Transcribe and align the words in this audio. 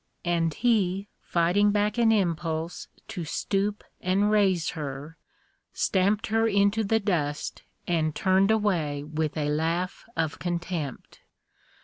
And 0.25 0.51
he, 0.55 1.09
fighting 1.21 1.69
back 1.69 1.99
an 1.99 2.11
im 2.11 2.35
pulse 2.35 2.87
to 3.09 3.23
stoop 3.23 3.83
and 4.01 4.31
raise 4.31 4.71
her, 4.71 5.15
stamped 5.73 6.25
her 6.25 6.47
into 6.47 6.83
the 6.83 6.99
dust 6.99 7.61
and 7.85 8.15
turned 8.15 8.49
away 8.49 9.03
with 9.03 9.37
a 9.37 9.49
laugh 9.49 10.03
of 10.17 10.39
contempt. 10.39 11.19